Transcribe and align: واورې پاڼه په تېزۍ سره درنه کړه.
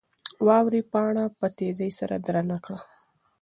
واورې 0.47 0.81
پاڼه 0.91 1.25
په 1.39 1.47
تېزۍ 1.57 1.91
سره 1.99 2.15
درنه 2.25 2.57
کړه. 2.65 2.79